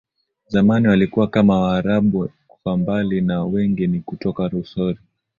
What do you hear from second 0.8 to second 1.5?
walikuwa